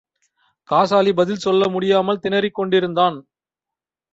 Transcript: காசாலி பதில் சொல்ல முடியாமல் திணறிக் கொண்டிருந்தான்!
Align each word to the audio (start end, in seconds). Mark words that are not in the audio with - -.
காசாலி 0.69 1.13
பதில் 1.13 1.35
சொல்ல 1.35 1.67
முடியாமல் 1.69 2.21
திணறிக் 2.23 2.55
கொண்டிருந்தான்! 2.55 3.19